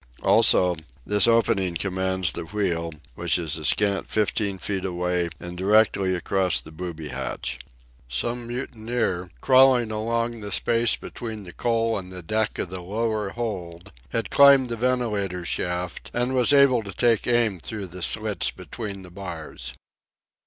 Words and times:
Also, 0.23 0.75
this 1.05 1.27
opening 1.27 1.75
commands 1.75 2.31
the 2.31 2.45
wheel, 2.45 2.91
which 3.13 3.37
is 3.37 3.55
a 3.55 3.63
scant 3.63 4.09
fifteen 4.09 4.57
feet 4.57 4.83
away 4.83 5.29
and 5.39 5.55
directly 5.55 6.15
across 6.15 6.59
the 6.59 6.71
booby 6.71 7.09
hatch. 7.09 7.59
Some 8.09 8.47
mutineer, 8.47 9.29
crawling 9.41 9.91
along 9.91 10.41
the 10.41 10.51
space 10.51 10.95
between 10.95 11.43
the 11.43 11.53
coal 11.53 11.99
and 11.99 12.11
the 12.11 12.23
deck 12.23 12.57
of 12.57 12.71
the 12.71 12.81
lower 12.81 13.29
hold, 13.29 13.91
had 14.09 14.31
climbed 14.31 14.69
the 14.69 14.75
ventilator 14.75 15.45
shaft 15.45 16.09
and 16.15 16.33
was 16.33 16.51
able 16.51 16.81
to 16.81 16.93
take 16.93 17.27
aim 17.27 17.59
through 17.59 17.85
the 17.85 18.01
slits 18.01 18.49
between 18.49 19.03
the 19.03 19.11
bars. 19.11 19.75